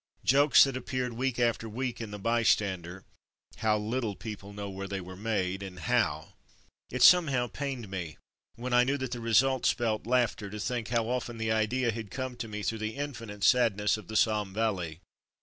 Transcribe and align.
"Jokes 0.33 0.63
that 0.63 0.75
ap 0.75 0.87
peared 0.87 1.13
week 1.13 1.37
after 1.37 1.69
week 1.69 2.01
in 2.01 2.09
the 2.09 2.17
Bystander— 2.17 3.03
how 3.57 3.77
little 3.77 4.15
people 4.15 4.51
know 4.51 4.67
where 4.67 4.87
they 4.87 4.99
were 4.99 5.15
made, 5.15 5.61
and 5.61 5.77
how! 5.77 6.33
It 6.89 7.03
somehow 7.03 7.45
pained 7.45 7.87
me— 7.87 8.17
when 8.55 8.73
I 8.73 8.83
knew 8.83 8.97
that 8.97 9.11
the 9.11 9.21
result 9.21 9.63
spelt 9.67 10.07
laughter— 10.07 10.49
to 10.49 10.59
think 10.59 10.87
how 10.87 11.07
often 11.07 11.37
the 11.37 11.51
idea 11.51 11.91
had 11.91 12.09
come 12.09 12.35
to 12.37 12.47
me 12.47 12.63
through 12.63 12.79
the 12.79 12.95
infinite 12.95 13.43
sadness 13.43 13.95
of 13.95 14.07
the 14.07 14.15
Somme 14.15 14.55
How 14.55 14.55
'* 14.55 14.55
Fragments" 14.55 14.57
Are 14.57 14.61
Evolved 14.63 14.75
1 14.75 14.75
1 14.75 14.89
5 14.89 14.97
valley. 14.97 15.01